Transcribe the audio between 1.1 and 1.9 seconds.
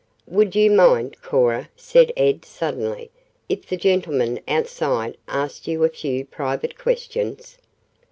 Cora,"